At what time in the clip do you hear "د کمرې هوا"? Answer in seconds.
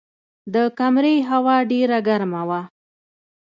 0.53-1.57